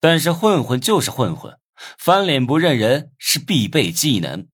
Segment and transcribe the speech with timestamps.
[0.00, 1.60] 但是混混就是混混，
[1.98, 4.48] 翻脸不认人是必备技能。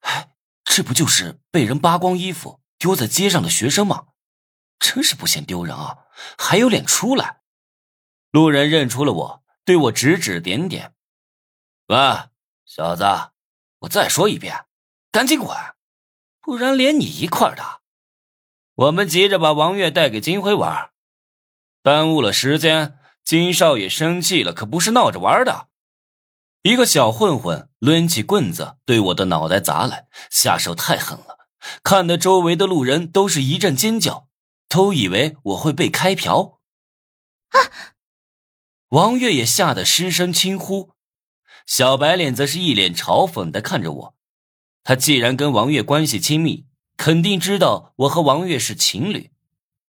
[0.00, 0.30] 哎，
[0.64, 4.08] 这不就是被人扒光衣服丢在街上的学生吗？
[4.80, 7.40] 真是不嫌丢人啊，还有脸出来！
[8.30, 10.94] 路人认出了我，对我指指点点
[11.88, 11.96] ：“喂，
[12.64, 13.04] 小子，
[13.80, 14.66] 我再说一遍，
[15.10, 15.56] 赶紧滚，
[16.40, 17.80] 不然连你一块的。”
[18.74, 20.90] 我们急着把王月带给金辉玩，
[21.82, 22.97] 耽误了时间。
[23.28, 25.68] 金少爷生气了，可不是闹着玩的。
[26.62, 31.36] 一个小混混抡起棍子对我的脑袋砸来，下手太狠了，
[31.82, 34.28] 看得周围的路人都是一阵尖叫，
[34.66, 36.58] 都以为我会被开瓢。
[37.50, 37.92] 啊！
[38.88, 40.92] 王月也吓得失声轻呼，
[41.66, 44.14] 小白脸则是一脸嘲讽的看着我。
[44.82, 46.64] 他既然跟王月关系亲密，
[46.96, 49.30] 肯定知道我和王月是情侣。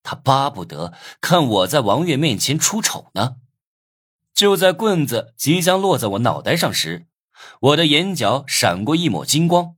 [0.07, 3.35] 他巴不得看我在王月面前出丑呢。
[4.33, 7.07] 就在棍子即将落在我脑袋上时，
[7.59, 9.75] 我的眼角闪过一抹金光，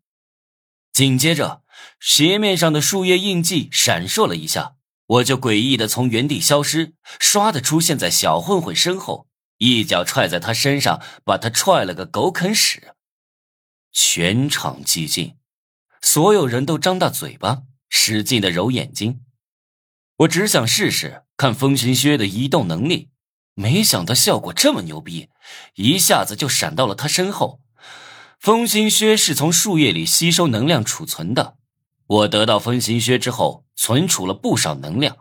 [0.92, 1.64] 紧接着
[2.00, 4.76] 鞋面上的树叶印记闪烁了一下，
[5.08, 12.94] 我就诡异的从原地消失，唰的出现在小混混身后，一脚踹在他身上，把他踹了个狗啃屎。
[13.92, 15.38] 全场寂静，
[16.04, 19.22] 所有人都张大嘴巴，使劲的揉眼睛。
[20.20, 23.10] 我只想试试看风行靴的移动能力，
[23.54, 25.30] 没想到效果这么牛逼，
[25.76, 27.62] 一下子就闪到了他身后。
[28.38, 31.56] 风行靴是从树叶里吸收能量储存的，
[32.06, 35.20] 我得到风行靴之后，存储了不少能量。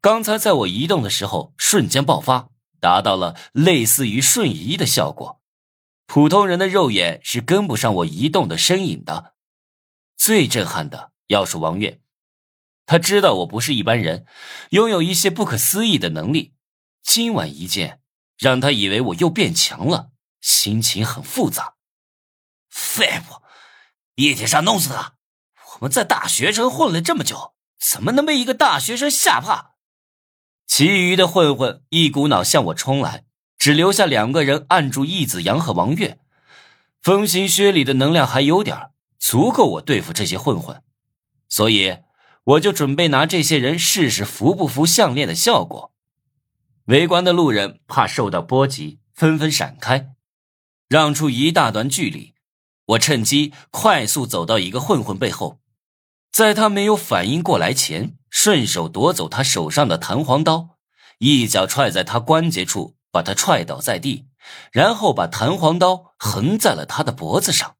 [0.00, 2.48] 刚才在我移动的时候，瞬间爆发，
[2.80, 5.40] 达到了类似于瞬移的效果。
[6.06, 9.34] 普通人的肉眼是跟不上我移动的身影的。
[10.16, 12.00] 最震撼的要数王月。
[12.90, 14.26] 他知道我不是一般人，
[14.70, 16.54] 拥有一些不可思议的能力。
[17.04, 18.00] 今晚一见，
[18.36, 20.10] 让他以为我又变强了，
[20.40, 21.74] 心情很复杂。
[22.68, 23.42] 废物，
[24.16, 25.14] 一铁上弄死他！
[25.74, 29.74] 我们在大学城混了这么久，怎么能被一个大学生吓怕？
[30.66, 33.22] 其余的混混一股脑向我冲来，
[33.56, 36.18] 只留下两个人按住易子阳和王月。
[37.00, 40.82] 风行靴里的能量还有点足够我对付这些混混，
[41.48, 41.98] 所以。
[42.50, 45.92] 我就准备拿这些人试试服不服项链的效果。
[46.86, 50.10] 围观的路人怕受到波及，纷纷闪开，
[50.88, 52.34] 让出一大段距离。
[52.86, 55.60] 我趁机快速走到一个混混背后，
[56.32, 60.78] 在他没有反应过来前，顺手夺走他手上的弹簧刀，
[61.18, 64.26] 一脚踹在他关节处，把他踹倒在地，
[64.72, 67.76] 然后把弹簧刀横在了他的脖子上。